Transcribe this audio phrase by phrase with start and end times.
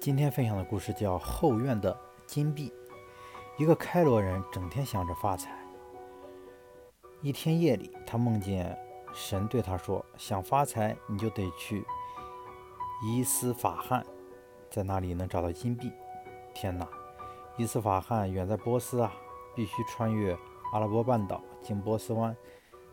[0.00, 2.70] 今天分享的故事叫《后院的金币》。
[3.60, 5.58] 一个开罗人整天想着发财。
[7.20, 8.78] 一天夜里，他梦见
[9.12, 11.84] 神对他说：“想发财，你就得去
[13.04, 14.06] 伊斯法罕，
[14.70, 15.92] 在那里能找到金币。”
[16.54, 16.88] 天哪！
[17.56, 19.12] 伊斯法罕远在波斯啊，
[19.56, 20.32] 必须穿越
[20.72, 22.36] 阿拉伯半岛，经波斯湾，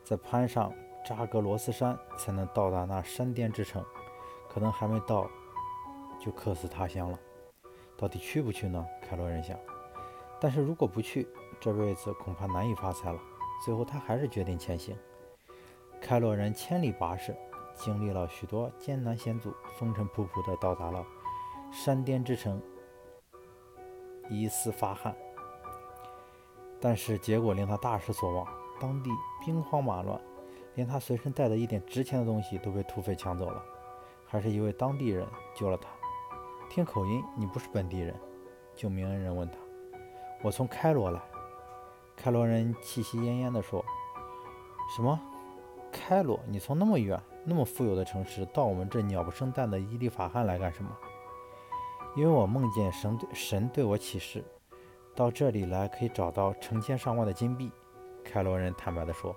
[0.04, 0.74] 再攀上
[1.06, 3.86] 扎格罗斯山，才能到达那山巅之城。
[4.50, 5.30] 可能还没到。
[6.26, 7.20] 就客死他乡了，
[7.96, 8.84] 到底去不去呢？
[9.08, 9.56] 凯罗人想。
[10.42, 11.28] 但是如果不去，
[11.60, 13.20] 这辈子恐怕难以发财了。
[13.64, 14.98] 最后他还是决定前行。
[16.02, 17.32] 开罗人千里跋涉，
[17.76, 21.06] 经历了许多艰难险阻，风尘仆仆地到达了
[21.72, 22.60] 山巅之城
[24.28, 25.16] 伊斯法罕。
[26.82, 28.48] 但是结果令他大失所望，
[28.80, 29.12] 当地
[29.46, 30.20] 兵荒马乱，
[30.74, 33.64] 连他随身带的一点值钱的东西都被土匪抢走了。
[34.28, 35.88] 还是一位当地人救了他。
[36.76, 38.14] 听口音，你不是本地人。
[38.76, 39.56] 救命恩人问他
[40.44, 41.22] ：“我从开罗来。”
[42.18, 43.82] 开罗人气息奄奄地说
[44.94, 45.18] ：“什么？
[45.90, 46.38] 开罗？
[46.46, 50.90] 你从那么远、那么富有的城市，到我们这鸟不生蛋的伊利法罕来干什么
[52.14, 54.44] ？”“因为我梦见神对神对我启示，
[55.16, 57.72] 到这里来可以找到成千上万的金币。”
[58.22, 59.34] 开罗人坦白地说。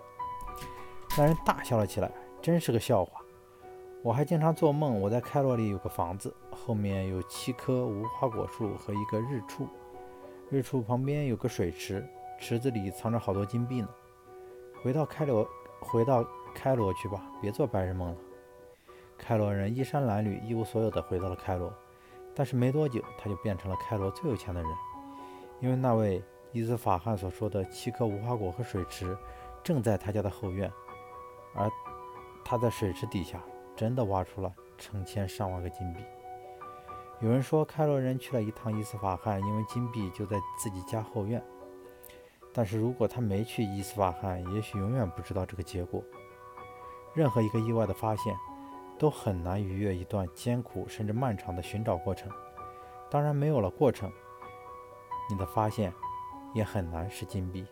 [1.16, 2.11] 那人大笑了起来
[2.42, 3.20] ：“真是个笑话！”
[4.00, 9.66] 我还经常做梦，我在开罗里有个房子，后面有七棵无花果树和一个日出，
[10.50, 13.88] 日出旁边有个水池，池子里藏着好多金币呢。
[14.80, 15.46] 回到开罗，
[15.80, 18.16] 回到开罗去吧，别做白日梦了。
[19.19, 21.74] 开罗人衣衫褴褛、一无所有的回到了开罗，
[22.36, 24.70] 但是没多久他就变成了开罗最有钱的人，
[25.60, 29.19] 因为那位伊斯法罕所说的七棵无花果和水池
[29.64, 30.72] 正在他家的后院，
[31.52, 31.69] 而
[32.44, 33.42] 他在水池底下。
[33.79, 36.01] 真的挖出了成千上万个金币。
[37.21, 41.41] 有人说，开罗人去了一趟伊斯法罕，因为金币就在自己家后院。
[42.53, 46.03] 但是如果他没去伊斯法罕，也许永远不知道这个结果。
[47.15, 48.34] 任何一个意外的发现，
[48.99, 52.28] 都很难逾越一段艰苦甚至漫长的寻找过程。
[53.09, 54.11] 当然，没有了过程，
[55.31, 55.94] 你的发现
[56.53, 57.65] 也很难是金币。